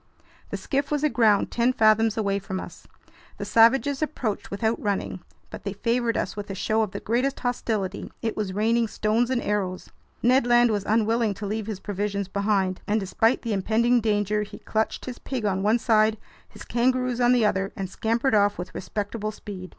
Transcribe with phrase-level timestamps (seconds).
[0.49, 2.87] The skiff was aground ten fathoms away from us.
[3.37, 5.19] The savages approached without running,
[5.51, 8.11] but they favored us with a show of the greatest hostility.
[8.19, 9.91] It was raining stones and arrows.
[10.23, 14.57] Ned Land was unwilling to leave his provisions behind, and despite the impending danger, he
[14.57, 16.17] clutched his pig on one side,
[16.49, 19.69] his kangaroos on the other, and scampered off with respectable speed.